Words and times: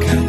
가까 0.00 0.21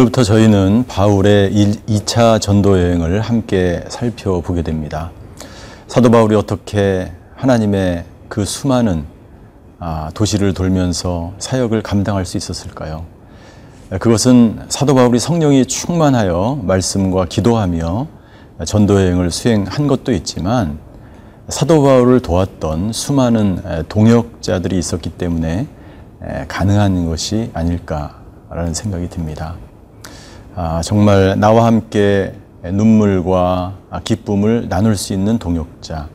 오늘부터 0.00 0.22
저희는 0.22 0.84
바울의 0.88 1.52
2차 1.52 2.40
전도 2.40 2.80
여행을 2.80 3.20
함께 3.20 3.84
살펴보게 3.88 4.62
됩니다. 4.62 5.10
사도 5.88 6.10
바울이 6.10 6.34
어떻게 6.36 7.12
하나님의 7.34 8.04
그 8.28 8.46
수많은 8.46 9.04
아, 9.78 10.10
도시를 10.14 10.54
돌면서 10.54 11.32
사역을 11.38 11.82
감당할 11.82 12.24
수 12.24 12.38
있었을까요? 12.38 13.04
그것은 13.90 14.60
사도 14.70 14.94
바울이 14.94 15.18
성령이 15.18 15.66
충만하여 15.66 16.60
말씀과 16.62 17.26
기도하며 17.26 18.06
전도 18.64 19.02
여행을 19.02 19.30
수행한 19.30 19.86
것도 19.86 20.12
있지만 20.12 20.78
사도 21.48 21.82
바울을 21.82 22.20
도왔던 22.20 22.92
수많은 22.94 23.84
동역자들이 23.90 24.78
있었기 24.78 25.10
때문에 25.10 25.66
가능한 26.48 27.06
것이 27.06 27.50
아닐까라는 27.52 28.72
생각이 28.72 29.10
듭니다. 29.10 29.56
아, 30.56 30.82
정말 30.82 31.38
나와 31.38 31.66
함께 31.66 32.34
눈물과 32.64 33.74
기쁨을 34.02 34.68
나눌 34.68 34.96
수 34.96 35.12
있는 35.12 35.38
동역자, 35.38 36.08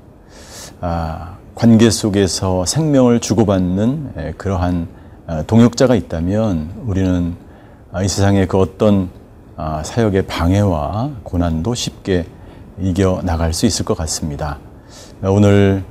아, 0.82 1.38
관계 1.56 1.90
속에서 1.90 2.66
생명을 2.66 3.22
주고받는 3.22 4.36
그러한 4.38 4.88
동역자가 5.48 5.96
있다면 5.96 6.84
우리는 6.86 7.36
이 8.04 8.08
세상의 8.08 8.48
그 8.48 8.60
어떤 8.60 9.10
아, 9.56 9.82
사역의 9.84 10.24
방해와 10.24 11.12
고난도 11.24 11.74
쉽게 11.74 12.26
이겨 12.82 13.22
나갈 13.24 13.54
수 13.54 13.66
있을 13.66 13.86
것 13.86 13.96
같습니다. 13.96 14.60
오늘 15.24 15.86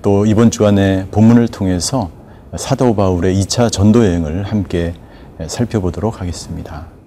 또 0.00 0.24
이번 0.24 0.50
주간의 0.50 1.08
본문을 1.10 1.48
통해서 1.48 2.08
사도 2.56 2.96
바울의 2.96 3.38
2차 3.42 3.70
전도 3.70 4.06
여행을 4.06 4.44
함께 4.44 4.94
살펴보도록 5.46 6.22
하겠습니다. 6.22 6.97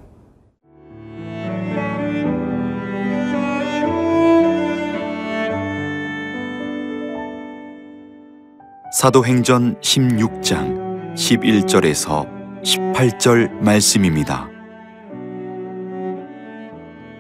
사도행전 8.92 9.80
16장 9.80 11.16
11절에서 11.16 12.28
18절 12.62 13.50
말씀입니다. 13.62 14.50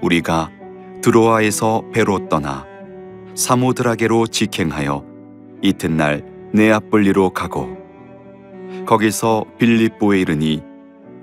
우리가 0.01 0.51
드로아에서 1.01 1.83
배로 1.93 2.27
떠나 2.27 2.65
사모드라게로 3.35 4.27
직행하여 4.27 5.05
이튿날 5.61 6.25
네아폴리로 6.51 7.29
가고 7.29 7.77
거기서 8.85 9.45
빌립보에 9.57 10.19
이르니 10.19 10.61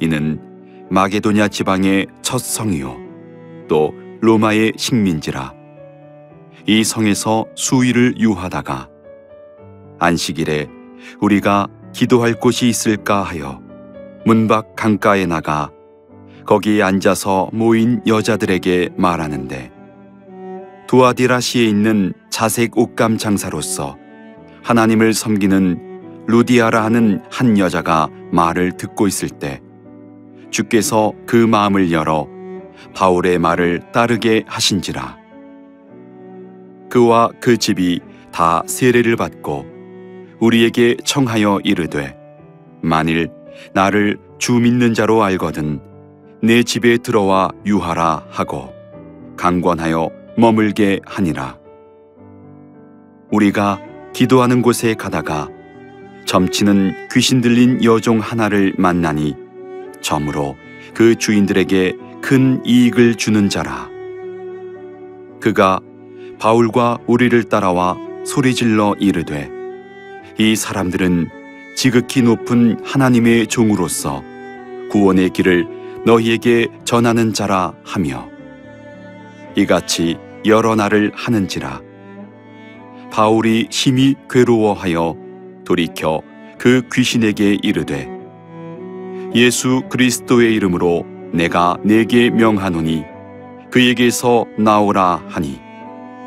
이는 0.00 0.40
마게도냐 0.90 1.48
지방의 1.48 2.06
첫 2.22 2.38
성이요 2.38 2.96
또 3.68 3.92
로마의 4.22 4.72
식민지라 4.78 5.52
이 6.66 6.82
성에서 6.84 7.44
수일을 7.54 8.18
유하다가 8.18 8.88
안식일에 9.98 10.68
우리가 11.20 11.66
기도할 11.92 12.34
곳이 12.34 12.68
있을까 12.68 13.22
하여 13.22 13.60
문밖 14.24 14.76
강가에 14.76 15.26
나가 15.26 15.70
거기에 16.46 16.82
앉아서 16.82 17.50
모인 17.52 18.00
여자들에게 18.06 18.90
말하는데 18.96 19.72
두아디라시에 20.86 21.66
있는 21.66 22.14
자색 22.30 22.78
옷감 22.78 23.18
장사로서 23.18 23.96
하나님을 24.62 25.12
섬기는 25.12 26.26
루디아라 26.26 26.84
하는 26.84 27.22
한 27.30 27.58
여자가 27.58 28.08
말을 28.32 28.76
듣고 28.76 29.06
있을 29.06 29.28
때 29.28 29.60
주께서 30.50 31.12
그 31.26 31.36
마음을 31.36 31.92
열어 31.92 32.26
바울의 32.94 33.38
말을 33.38 33.92
따르게 33.92 34.44
하신지라. 34.46 35.16
그와 36.90 37.30
그 37.40 37.56
집이 37.56 38.00
다 38.32 38.62
세례를 38.66 39.16
받고 39.16 39.77
우리에게 40.40 40.96
청하여 41.04 41.60
이르되 41.64 42.16
만일 42.80 43.28
나를 43.72 44.18
주 44.38 44.54
믿는 44.54 44.94
자로 44.94 45.22
알거든 45.22 45.80
내 46.42 46.62
집에 46.62 46.98
들어와 46.98 47.50
유하라 47.66 48.26
하고 48.30 48.72
강권하여 49.36 50.10
머물게 50.36 51.00
하니라. 51.04 51.58
우리가 53.32 53.80
기도하는 54.12 54.62
곳에 54.62 54.94
가다가 54.94 55.48
점치는 56.24 57.08
귀신 57.12 57.40
들린 57.40 57.82
여종 57.82 58.20
하나를 58.20 58.74
만나니 58.78 59.34
점으로 60.00 60.56
그 60.94 61.16
주인들에게 61.16 61.96
큰 62.22 62.64
이익을 62.64 63.16
주는 63.16 63.48
자라. 63.48 63.88
그가 65.40 65.80
바울과 66.38 66.98
우리를 67.06 67.44
따라와 67.44 67.96
소리질러 68.24 68.94
이르되 69.00 69.57
이 70.38 70.54
사람들은 70.54 71.30
지극히 71.74 72.22
높은 72.22 72.78
하나님의 72.84 73.48
종으로서 73.48 74.22
구원의 74.90 75.30
길을 75.30 75.66
너희에게 76.06 76.68
전하는 76.84 77.32
자라 77.32 77.74
하며 77.84 78.28
이같이 79.56 80.16
여러 80.46 80.76
날을 80.76 81.10
하는지라 81.14 81.82
바울이 83.10 83.66
심히 83.70 84.14
괴로워하여 84.30 85.16
돌이켜 85.64 86.22
그 86.56 86.82
귀신에게 86.92 87.58
이르되 87.60 88.08
예수 89.34 89.82
그리스도의 89.90 90.54
이름으로 90.54 91.04
내가 91.32 91.76
내게 91.82 92.30
명하노니 92.30 93.04
그에게서 93.70 94.46
나오라 94.56 95.22
하니 95.28 95.60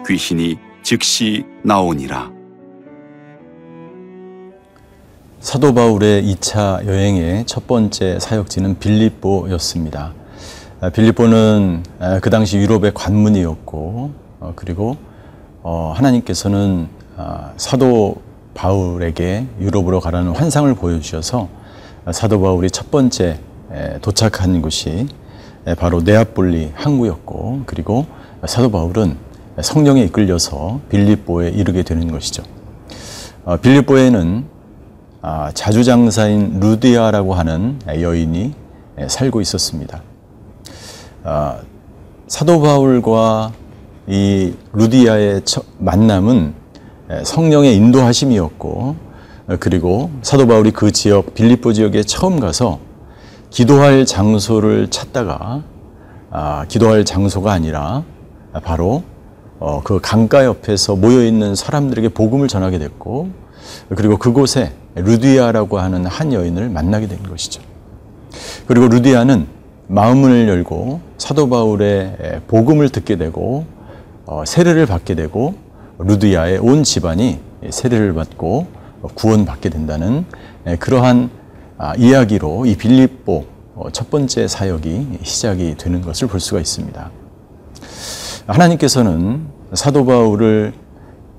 귀신이 0.08 0.58
즉시 0.84 1.44
나오니라. 1.64 2.41
사도 5.42 5.74
바울의 5.74 6.24
2차 6.36 6.86
여행의 6.86 7.46
첫 7.48 7.66
번째 7.66 8.20
사역지는 8.20 8.78
빌립보였습니다. 8.78 10.14
아, 10.82 10.90
빌립보는 10.92 11.84
아, 11.98 12.20
그 12.20 12.30
당시 12.30 12.58
유럽의 12.60 12.94
관문이었고 12.94 14.12
어, 14.40 14.54
그리고 14.56 14.98
어, 15.64 15.94
하나님께서는 15.96 16.88
아, 17.18 17.54
사도 17.58 18.18
바울에게 18.54 19.48
유럽으로 19.60 20.00
가라는 20.00 20.34
환상을 20.36 20.72
보여주셔서 20.76 21.50
사도 22.12 22.40
바울이 22.40 22.70
첫 22.70 22.92
번째 22.92 23.40
도착한 24.04 24.62
곳이 24.62 25.08
바로 25.80 26.02
네아폴리 26.02 26.74
항구였고 26.76 27.64
그리고 27.66 28.06
사도 28.46 28.70
바울은 28.70 29.18
성령에 29.60 30.04
이끌려서 30.04 30.82
빌립보에 30.90 31.50
이르게 31.50 31.82
되는 31.82 32.12
것이죠. 32.12 32.44
어, 33.44 33.58
빌립보에는 33.58 34.46
아, 34.46 34.51
자주장사인 35.54 36.60
루디아라고 36.60 37.34
하는 37.34 37.80
여인이 37.88 38.54
살고 39.08 39.42
있었습니다. 39.42 40.02
아, 41.24 41.60
사도 42.28 42.62
바울과 42.62 43.52
이 44.08 44.54
루디아의 44.74 45.42
만남은 45.78 46.54
성령의 47.24 47.76
인도하심이었고 47.76 48.96
그리고 49.60 50.10
사도 50.22 50.48
바울이 50.48 50.72
그 50.72 50.92
지역 50.92 51.34
빌립보 51.34 51.74
지역에 51.74 52.04
처음 52.04 52.40
가서 52.40 52.80
기도할 53.50 54.06
장소를 54.06 54.90
찾다가 54.90 55.62
아, 56.32 56.66
기도할 56.68 57.04
장소가 57.06 57.52
아니라 57.52 58.04
바로 58.64 59.04
어, 59.62 59.80
그 59.84 60.00
강가 60.02 60.44
옆에서 60.44 60.96
모여 60.96 61.24
있는 61.24 61.54
사람들에게 61.54 62.10
복음을 62.10 62.48
전하게 62.48 62.80
됐고 62.80 63.30
그리고 63.96 64.18
그곳에 64.18 64.74
루디아라고 64.96 65.78
하는 65.78 66.08
한 66.08 66.34
여인을 66.34 66.70
만나게 66.70 67.08
된 67.08 67.22
것이죠. 67.22 67.62
그리고 68.66 68.88
루디아는 68.88 69.46
마음을 69.88 70.50
열고 70.50 71.02
사도 71.20 71.48
바울의 71.48 72.42
복음을 72.48 72.90
듣게 72.90 73.18
되고 73.18 73.66
어, 74.26 74.44
세례를 74.46 74.88
받게 74.88 75.14
되고 75.14 75.54
루디아의 76.00 76.58
온 76.58 76.84
집안이 76.84 77.40
세례를 77.70 78.16
받고 78.16 78.66
구원받게 79.14 79.70
된다는 79.70 80.26
그러한 80.80 81.30
아, 81.78 81.94
이야기로 81.98 82.66
이 82.66 82.76
빌립보 82.76 83.46
어, 83.76 83.90
첫 83.92 84.10
번째 84.10 84.48
사역이 84.48 85.20
시작이 85.22 85.78
되는 85.78 86.02
것을 86.02 86.28
볼 86.28 86.40
수가 86.40 86.60
있습니다. 86.60 87.21
하나님께서는 88.48 89.46
사도 89.74 90.06
바울을 90.06 90.74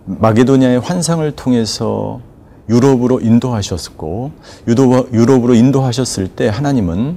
마게도니아의 0.05 0.81
환상을 0.81 1.31
통해서 1.33 2.21
유럽으로 2.69 3.21
인도하셨고 3.21 4.33
유럽으로 4.67 5.55
인도하셨을 5.55 6.29
때 6.29 6.49
하나님은 6.49 7.17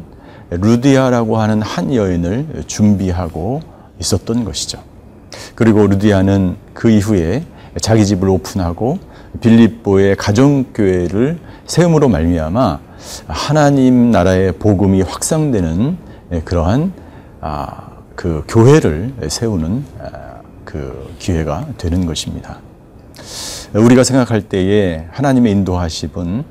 루디아라고 0.49 1.37
하는 1.37 1.61
한 1.61 1.93
여인을 1.93 2.63
준비하고 2.67 3.61
있었던 3.99 4.43
것이죠. 4.43 4.79
그리고 5.55 5.87
루디아는 5.87 6.55
그 6.73 6.89
이후에 6.89 7.43
자기 7.81 8.05
집을 8.05 8.29
오픈하고 8.29 8.99
빌립보의 9.41 10.15
가정교회를 10.15 11.39
세움으로 11.65 12.09
말미암아 12.09 12.79
하나님 13.27 14.11
나라의 14.11 14.53
복음이 14.53 15.01
확산되는 15.01 15.97
그러한 16.45 16.93
아, 17.41 17.94
그 18.15 18.43
교회를 18.47 19.13
세우는 19.27 19.85
아, 19.99 20.35
그 20.63 21.13
기회가 21.19 21.67
되는 21.77 22.05
것입니다. 22.05 22.59
우리가 23.73 24.03
생각할 24.03 24.41
때에 24.41 25.05
하나님의 25.11 25.51
인도하심은 25.51 26.43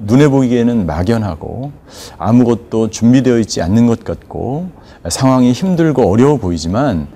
눈에 0.00 0.28
보기에는 0.28 0.86
막연하고 0.86 1.72
아무것도 2.18 2.90
준비되어 2.90 3.38
있지 3.38 3.62
않는 3.62 3.86
것 3.86 4.04
같고 4.04 4.68
상황이 5.08 5.52
힘들고 5.52 6.10
어려워 6.10 6.36
보이지만 6.36 7.08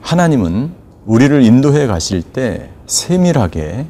하나님은 0.00 0.70
우리를 1.06 1.42
인도해 1.42 1.86
가실 1.86 2.22
때 2.22 2.70
세밀하게 2.86 3.86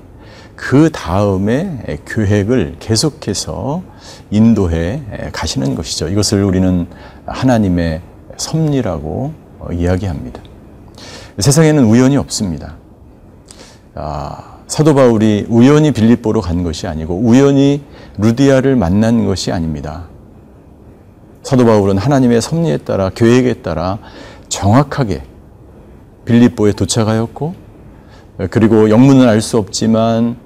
그 0.56 0.90
다음에 0.90 1.98
계획을 2.06 2.76
계속해서 2.80 3.82
인도해 4.30 5.02
가시는 5.32 5.74
것이죠. 5.74 6.08
이것을 6.08 6.42
우리는 6.42 6.86
하나님의 7.26 8.00
섭리라고 8.38 9.32
이야기합니다. 9.72 10.40
세상에는 11.38 11.84
우연이 11.84 12.16
없습니다. 12.16 12.76
아, 13.94 14.58
사도 14.66 14.94
바울이 14.94 15.46
우연히 15.48 15.92
빌립보로 15.92 16.40
간 16.40 16.62
것이 16.62 16.86
아니고 16.86 17.14
우연히 17.16 17.82
루디아를 18.18 18.76
만난 18.76 19.26
것이 19.26 19.52
아닙니다. 19.52 20.06
사도 21.42 21.64
바울은 21.64 21.98
하나님의 21.98 22.40
섭리에 22.42 22.78
따라 22.78 23.10
계획에 23.10 23.54
따라 23.54 23.98
정확하게 24.48 25.22
빌립보에 26.24 26.72
도착하였고 26.72 27.54
그리고 28.50 28.90
영문은 28.90 29.28
알 29.28 29.40
수 29.40 29.58
없지만 29.58 30.36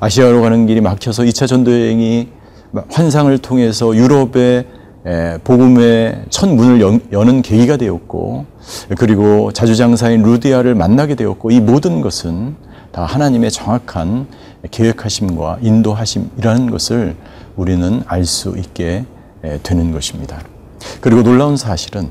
아시아로 0.00 0.40
가는 0.42 0.66
길이 0.66 0.80
막혀서 0.80 1.24
2차 1.24 1.48
전도 1.48 1.72
여행이 1.72 2.28
환상을 2.90 3.36
통해서 3.38 3.94
유럽의 3.94 4.66
복음의 5.44 6.26
첫 6.30 6.48
문을 6.48 7.02
여는 7.12 7.42
계기가 7.42 7.76
되었고 7.76 8.46
그리고 8.96 9.52
자주장사인 9.52 10.22
루디아를 10.22 10.74
만나게 10.74 11.16
되었고 11.16 11.50
이 11.50 11.60
모든 11.60 12.00
것은 12.00 12.54
다 12.92 13.04
하나님의 13.04 13.50
정확한 13.50 14.26
계획하심과 14.70 15.58
인도하심이라는 15.62 16.70
것을 16.70 17.16
우리는 17.56 18.02
알 18.06 18.24
수 18.24 18.54
있게 18.56 19.04
되는 19.62 19.92
것입니다. 19.92 20.40
그리고 21.00 21.22
놀라운 21.22 21.56
사실은 21.56 22.10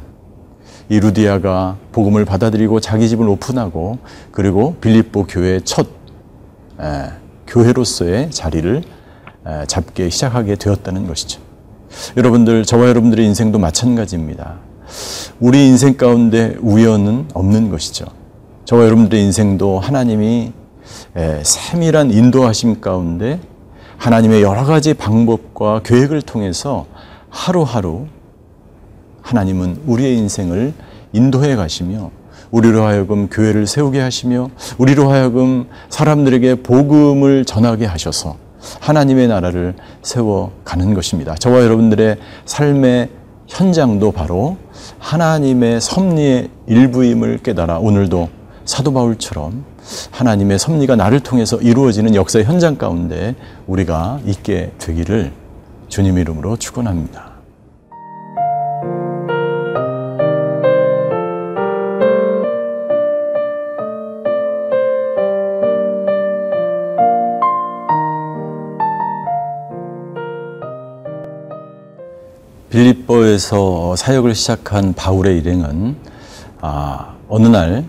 이 0.89 0.99
루디아가 0.99 1.77
복음을 1.93 2.25
받아들이고 2.25 2.81
자기 2.81 3.07
집을 3.07 3.27
오픈하고 3.29 3.99
그리고 4.31 4.75
빌립보 4.81 5.27
교회의 5.27 5.61
첫 5.63 5.87
교회로서의 7.47 8.31
자리를 8.31 8.83
잡게 9.67 10.09
시작하게 10.09 10.55
되었다는 10.55 11.07
것이죠. 11.07 11.39
여러분들, 12.17 12.65
저와 12.65 12.87
여러분들의 12.89 13.25
인생도 13.25 13.59
마찬가지입니다. 13.59 14.55
우리 15.39 15.67
인생 15.67 15.95
가운데 15.95 16.55
우연은 16.61 17.29
없는 17.33 17.69
것이죠. 17.69 18.05
저와 18.65 18.85
여러분들의 18.85 19.23
인생도 19.23 19.79
하나님이 19.79 20.53
세밀한 21.43 22.11
인도하심 22.11 22.81
가운데 22.81 23.39
하나님의 23.97 24.41
여러 24.41 24.65
가지 24.65 24.93
방법과 24.93 25.81
계획을 25.83 26.21
통해서 26.21 26.85
하루하루 27.29 28.07
하나님은 29.21 29.81
우리의 29.85 30.17
인생을 30.17 30.73
인도해 31.13 31.55
가시며 31.55 32.11
우리로 32.49 32.83
하여금 32.83 33.29
교회를 33.29 33.67
세우게 33.67 33.99
하시며 33.99 34.49
우리로 34.77 35.09
하여금 35.09 35.67
사람들에게 35.89 36.63
복음을 36.63 37.45
전하게 37.45 37.85
하셔서 37.85 38.37
하나님의 38.79 39.27
나라를 39.27 39.75
세워 40.01 40.51
가는 40.63 40.93
것입니다. 40.93 41.35
저와 41.35 41.63
여러분들의 41.63 42.17
삶의 42.45 43.09
현장도 43.47 44.11
바로 44.11 44.57
하나님의 44.99 45.81
섭리의 45.81 46.49
일부임을 46.67 47.39
깨달아 47.39 47.79
오늘도 47.79 48.29
사도 48.65 48.93
바울처럼 48.93 49.65
하나님의 50.11 50.59
섭리가 50.59 50.95
나를 50.95 51.19
통해서 51.19 51.57
이루어지는 51.57 52.15
역사의 52.15 52.45
현장 52.45 52.77
가운데 52.77 53.35
우리가 53.67 54.19
있게 54.25 54.71
되기를 54.77 55.33
주님 55.89 56.17
이름으로 56.17 56.55
축원합니다. 56.57 57.30
빌립보에서 72.71 73.97
사역을 73.97 74.33
시작한 74.33 74.93
바울의 74.93 75.37
일행은 75.39 75.97
아, 76.61 77.15
어느 77.27 77.47
날 77.47 77.83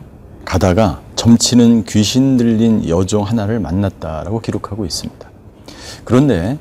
가다가 0.45 1.01
점치는 1.15 1.85
귀신 1.85 2.37
들린 2.37 2.89
여종 2.89 3.23
하나를 3.23 3.61
만났다라고 3.61 4.41
기록하고 4.41 4.85
있습니다. 4.85 5.31
그런데 6.05 6.59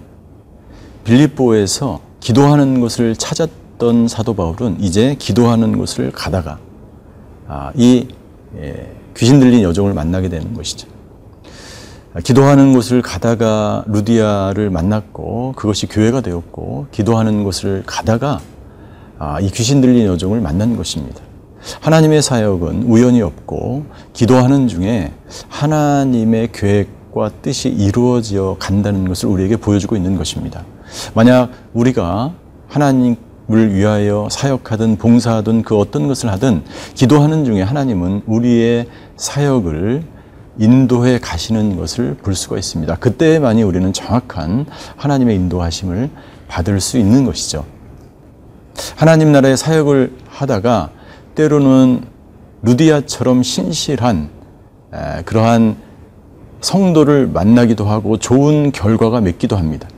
빌립보에서 1.03 2.00
기도하는 2.19 2.79
곳을 2.79 3.15
찾았던 3.15 4.07
사도 4.07 4.35
바울은 4.35 4.77
이제 4.79 5.15
기도하는 5.17 5.75
곳을 5.79 6.12
가다가 6.12 6.59
아, 7.47 7.71
이 7.75 8.07
예, 8.57 8.91
귀신 9.17 9.39
들린 9.39 9.63
여종을 9.63 9.95
만나게 9.95 10.29
되는 10.29 10.53
것이죠. 10.53 10.88
기도하는 12.19 12.74
곳을 12.74 13.02
가다가 13.02 13.86
루디아를 13.88 14.69
만났고 14.69 15.54
그것이 15.56 15.88
교회가 15.88 16.19
되었고 16.19 16.88
기도하는 16.92 17.46
곳을 17.46 17.84
가다가 17.86 18.41
아, 19.18 19.39
이 19.39 19.50
귀신 19.50 19.80
들린 19.80 20.08
여종을 20.08 20.41
만난 20.41 20.75
것입니다. 20.75 21.22
하나님의 21.80 22.22
사역은 22.22 22.84
우연이 22.84 23.22
없고 23.22 23.86
기도하는 24.12 24.68
중에 24.68 25.13
하나님의 25.48 26.50
계획과 26.51 27.32
뜻이 27.41 27.70
이루어져 27.70 28.58
간다는 28.60 29.08
것을 29.08 29.30
우리에게 29.30 29.56
보여주고 29.56 29.96
있는 29.96 30.18
것입니다. 30.18 30.65
만약 31.13 31.51
우리가 31.74 32.34
하나님을 32.68 33.74
위하여 33.74 34.27
사역하든 34.30 34.98
봉사하든 34.98 35.62
그 35.62 35.77
어떤 35.77 36.10
것을 36.10 36.30
하든 36.32 36.63
기도하는 36.96 37.46
중에 37.46 37.62
하나님은 37.62 38.24
우리의 38.25 38.88
사역을 39.15 40.03
인도해 40.62 41.18
가시는 41.20 41.75
것을 41.75 42.13
볼 42.22 42.36
수가 42.36 42.58
있습니다. 42.58 42.96
그때만이 42.98 43.63
우리는 43.63 43.91
정확한 43.91 44.68
하나님의 44.96 45.36
인도하심을 45.36 46.12
받을 46.48 46.80
수 46.80 47.00
있는 47.00 47.25
것이죠. 47.25 47.65
하나님 48.96 49.32
나라의 49.32 49.58
사역을 49.58 50.13
하다가 50.30 50.91
때로는 51.34 52.03
루디아처럼 52.62 53.41
신실한 53.41 54.30
그러한 55.25 55.77
성도를 56.62 57.25
만나기도 57.25 57.86
하고 57.86 58.18
좋은 58.18 58.72
결과가 58.72 59.20
맺기도 59.20 59.58
합니다. 59.58 59.89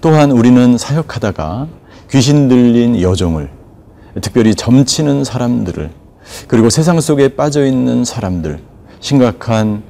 또한 0.00 0.30
우리는 0.30 0.78
사역하다가 0.78 1.68
귀신 2.10 2.48
들린 2.48 2.98
여종을 3.02 3.50
특별히 4.22 4.54
점치는 4.54 5.24
사람들을 5.24 5.90
그리고 6.46 6.70
세상 6.70 6.98
속에 6.98 7.36
빠져 7.36 7.66
있는 7.66 8.06
사람들 8.06 8.60
심각한 9.00 9.82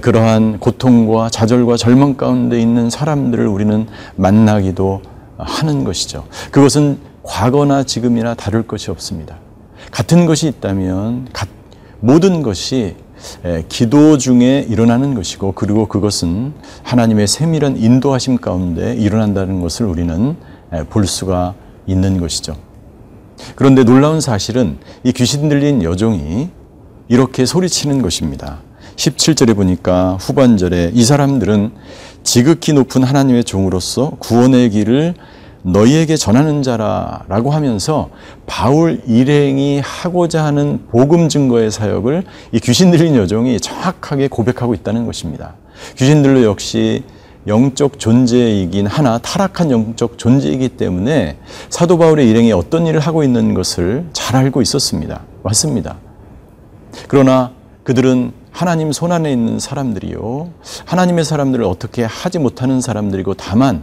그러한 0.00 0.58
고통과 0.58 1.28
좌절과 1.28 1.76
절망 1.76 2.16
가운데 2.16 2.60
있는 2.60 2.90
사람들을 2.90 3.46
우리는 3.46 3.86
만나기도 4.16 5.02
하는 5.38 5.84
것이죠. 5.84 6.24
그것은 6.50 6.98
과거나 7.22 7.84
지금이나 7.84 8.34
다를 8.34 8.62
것이 8.66 8.90
없습니다. 8.90 9.36
같은 9.90 10.26
것이 10.26 10.48
있다면 10.48 11.28
모든 12.00 12.42
것이 12.42 12.96
기도 13.68 14.18
중에 14.18 14.66
일어나는 14.68 15.14
것이고 15.14 15.52
그리고 15.52 15.86
그것은 15.86 16.52
하나님의 16.82 17.26
세밀한 17.26 17.76
인도하심 17.76 18.38
가운데 18.38 18.94
일어난다는 18.94 19.60
것을 19.60 19.86
우리는 19.86 20.36
볼 20.90 21.06
수가 21.06 21.54
있는 21.86 22.20
것이죠. 22.20 22.56
그런데 23.54 23.84
놀라운 23.84 24.20
사실은 24.20 24.78
이 25.04 25.12
귀신 25.12 25.48
들린 25.48 25.82
여종이 25.82 26.50
이렇게 27.08 27.46
소리치는 27.46 28.02
것입니다. 28.02 28.58
17절에 28.96 29.54
보니까 29.54 30.16
후반절에 30.20 30.92
이 30.94 31.04
사람들은 31.04 31.72
지극히 32.22 32.72
높은 32.72 33.04
하나님의 33.04 33.44
종으로서 33.44 34.12
구원의 34.18 34.70
길을 34.70 35.14
너희에게 35.62 36.16
전하는 36.16 36.62
자라라고 36.62 37.50
하면서 37.50 38.08
바울 38.46 39.00
일행이 39.06 39.80
하고자 39.80 40.44
하는 40.44 40.80
복음 40.90 41.28
증거의 41.28 41.70
사역을 41.70 42.22
이 42.52 42.60
귀신 42.60 42.90
들린 42.90 43.16
여종이 43.16 43.58
정확하게 43.58 44.28
고백하고 44.28 44.74
있다는 44.74 45.06
것입니다. 45.06 45.54
귀신들로 45.96 46.44
역시 46.44 47.02
영적 47.48 47.98
존재이긴 47.98 48.86
하나 48.86 49.18
타락한 49.18 49.70
영적 49.70 50.18
존재이기 50.18 50.70
때문에 50.70 51.36
사도 51.68 51.98
바울의 51.98 52.28
일행이 52.28 52.52
어떤 52.52 52.86
일을 52.86 53.00
하고 53.00 53.22
있는 53.22 53.54
것을 53.54 54.06
잘 54.12 54.36
알고 54.36 54.62
있었습니다. 54.62 55.22
맞습니다. 55.42 56.05
그러나 57.08 57.52
그들은 57.84 58.32
하나님 58.50 58.90
손 58.90 59.12
안에 59.12 59.30
있는 59.30 59.58
사람들이요. 59.58 60.50
하나님의 60.86 61.24
사람들을 61.24 61.64
어떻게 61.64 62.04
하지 62.04 62.38
못하는 62.38 62.80
사람들이고 62.80 63.34
다만 63.34 63.82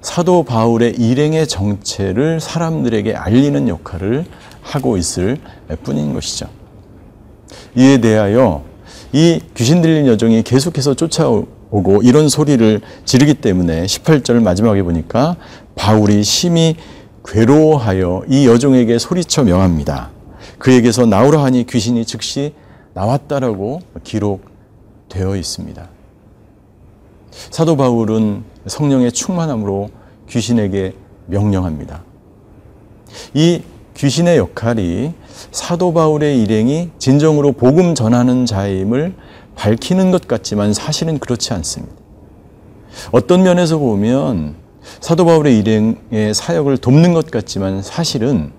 사도 0.00 0.44
바울의 0.44 0.94
일행의 0.96 1.46
정체를 1.46 2.40
사람들에게 2.40 3.14
알리는 3.14 3.68
역할을 3.68 4.24
하고 4.62 4.96
있을 4.96 5.36
뿐인 5.82 6.14
것이죠. 6.14 6.46
이에 7.76 7.98
대하여 7.98 8.64
이 9.12 9.40
귀신 9.54 9.82
들린 9.82 10.06
여종이 10.06 10.42
계속해서 10.42 10.94
쫓아오고 10.94 12.02
이런 12.02 12.28
소리를 12.28 12.80
지르기 13.04 13.34
때문에 13.34 13.84
18절 13.84 14.42
마지막에 14.42 14.82
보니까 14.82 15.36
바울이 15.74 16.24
심히 16.24 16.76
괴로워하여 17.24 18.22
이 18.28 18.46
여종에게 18.46 18.98
소리쳐 18.98 19.44
명합니다. 19.44 20.10
그에게서 20.58 21.06
나오라 21.06 21.44
하니 21.44 21.66
귀신이 21.66 22.04
즉시 22.04 22.54
나왔다라고 22.94 23.80
기록되어 24.04 25.36
있습니다. 25.36 25.88
사도 27.50 27.76
바울은 27.76 28.44
성령의 28.66 29.12
충만함으로 29.12 29.90
귀신에게 30.28 30.94
명령합니다. 31.26 32.02
이 33.34 33.62
귀신의 33.96 34.38
역할이 34.38 35.12
사도 35.52 35.92
바울의 35.92 36.40
일행이 36.42 36.90
진정으로 36.98 37.52
복음 37.52 37.94
전하는 37.94 38.46
자임을 38.46 39.14
밝히는 39.56 40.10
것 40.10 40.26
같지만 40.26 40.72
사실은 40.72 41.18
그렇지 41.18 41.52
않습니다. 41.54 41.94
어떤 43.12 43.42
면에서 43.42 43.78
보면 43.78 44.56
사도 45.00 45.24
바울의 45.24 45.58
일행의 45.58 46.34
사역을 46.34 46.78
돕는 46.78 47.12
것 47.12 47.30
같지만 47.30 47.82
사실은 47.82 48.52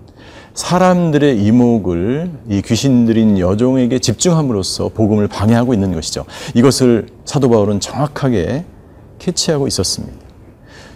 사람들의 0.54 1.42
이목을 1.44 2.30
이 2.48 2.62
귀신 2.62 3.06
들인 3.06 3.38
여종에게 3.38 3.98
집중함으로써 3.98 4.90
복음을 4.90 5.26
방해하고 5.28 5.72
있는 5.72 5.94
것이죠. 5.94 6.24
이것을 6.54 7.08
사도 7.24 7.48
바울은 7.48 7.80
정확하게 7.80 8.64
캐치하고 9.18 9.66
있었습니다. 9.66 10.14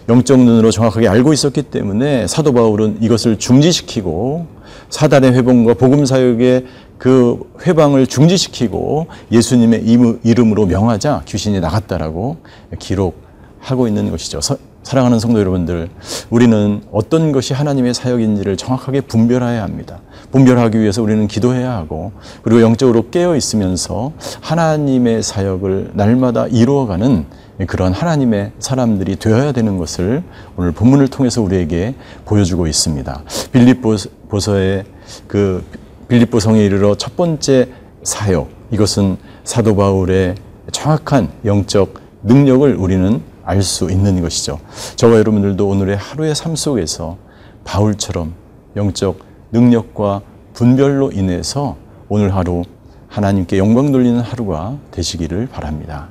영적 0.09 0.39
눈으로 0.39 0.71
정확하게 0.71 1.07
알고 1.07 1.33
있었기 1.33 1.63
때문에 1.63 2.27
사도 2.27 2.53
바울은 2.53 2.99
이것을 3.01 3.39
중지시키고 3.39 4.45
사단의 4.89 5.33
회복과 5.33 5.73
복음 5.73 6.05
사역의 6.05 6.65
그 6.97 7.39
회방을 7.65 8.07
중지시키고 8.07 9.07
예수님의 9.31 9.83
이름으로 10.23 10.65
명하자 10.65 11.23
귀신이 11.25 11.59
나갔다라고 11.59 12.37
기록하고 12.79 13.87
있는 13.87 14.11
것이죠. 14.11 14.39
사랑하는 14.87 15.19
성도 15.19 15.41
여러분들, 15.41 15.89
우리는 16.29 16.81
어떤 16.93 17.33
것이 17.33 17.53
하나님의 17.53 17.93
사역인지를 17.93 18.55
정확하게 18.55 19.01
분별해야 19.01 19.61
합니다. 19.61 19.99
분별하기 20.31 20.79
위해서 20.79 21.03
우리는 21.03 21.27
기도해야 21.27 21.73
하고, 21.73 22.13
그리고 22.41 22.61
영적으로 22.61 23.09
깨어 23.09 23.35
있으면서 23.35 24.13
하나님의 24.39 25.23
사역을 25.23 25.91
날마다 25.93 26.47
이루어가는 26.47 27.25
그런 27.67 27.91
하나님의 27.91 28.53
사람들이 28.59 29.17
되어야 29.17 29.51
되는 29.51 29.77
것을 29.77 30.23
오늘 30.55 30.71
본문을 30.71 31.09
통해서 31.09 31.41
우리에게 31.41 31.95
보여주고 32.23 32.65
있습니다. 32.65 33.23
빌립보서의 33.51 34.85
그 35.27 35.65
빌립보 36.07 36.39
성에 36.39 36.63
이르러 36.63 36.95
첫 36.95 37.17
번째 37.17 37.67
사역, 38.03 38.47
이것은 38.71 39.17
사도 39.43 39.75
바울의 39.75 40.35
정확한 40.71 41.27
영적 41.43 41.95
능력을 42.23 42.73
우리는 42.75 43.21
알 43.47 43.63
수 43.63 43.89
있는 43.89 44.21
것이죠. 44.21 44.59
저와 44.97 45.13
여러분들도 45.19 45.67
오늘의 45.67 45.95
하루의 45.95 46.35
삶 46.35 46.55
속에서 46.55 47.17
바울처럼 47.63 48.33
영적 48.75 49.19
능력과 49.51 50.21
분별로 50.53 51.11
인해서 51.11 51.77
오늘 52.09 52.35
하루 52.35 52.63
하나님께 53.07 53.57
영광 53.57 53.93
돌리는 53.93 54.19
하루가 54.19 54.77
되시기를 54.91 55.47
바랍니다. 55.47 56.09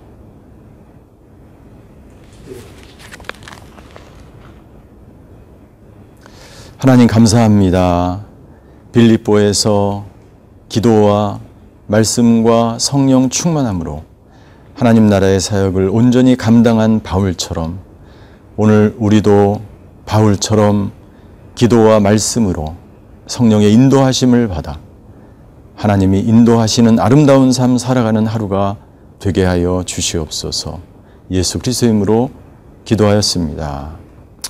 하나님 6.79 7.07
감사합니다. 7.07 8.25
빌립보에서 8.93 10.07
기도와 10.71 11.41
말씀과 11.87 12.79
성령 12.79 13.29
충만함으로 13.29 14.16
하나님 14.77 15.07
나라의 15.07 15.41
사역을 15.41 15.89
온전히 15.89 16.37
감당한 16.37 17.01
바울처럼 17.03 17.79
오늘 18.59 18.95
우리도 18.99 19.63
바울처럼 20.05 20.93
기도와 21.55 21.99
말씀으로 21.99 22.75
성령의 23.27 23.73
인도하심을 23.73 24.49
받아 24.49 24.79
하나님이 25.77 26.21
인도하시는 26.21 27.01
아름다운 27.01 27.53
삶 27.53 27.79
살아가는 27.79 28.27
하루가 28.27 28.77
되게 29.19 29.47
하여 29.47 29.83
주시옵소서 29.87 30.79
예수 31.31 31.59
그리스도 31.59 31.87
이름으로 31.87 32.29
기도하였습니다. 32.85 33.97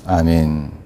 아멘. 0.07 0.86